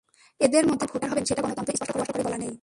[0.39, 2.53] এঁদের মধ্যে কারা ভোটার হবেন, সেটা গঠনতন্ত্রে স্পষ্ট করে বলা নেই।